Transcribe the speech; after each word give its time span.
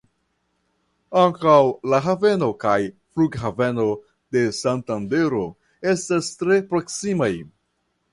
Ankaŭ 1.23 1.57
la 1.93 1.99
haveno 2.05 2.47
kaj 2.63 2.77
flughaveno 2.89 3.85
de 4.37 4.43
Santandero 4.61 5.43
estas 5.93 6.31
tre 6.41 6.59
proksimaj. 6.73 7.31